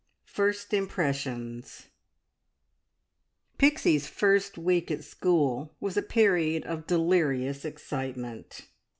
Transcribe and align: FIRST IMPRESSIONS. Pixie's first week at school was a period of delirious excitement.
FIRST 0.25 0.73
IMPRESSIONS. 0.73 1.89
Pixie's 3.59 4.07
first 4.07 4.57
week 4.57 4.89
at 4.89 5.03
school 5.03 5.75
was 5.79 5.95
a 5.95 6.01
period 6.01 6.65
of 6.65 6.87
delirious 6.87 7.63
excitement. 7.63 8.67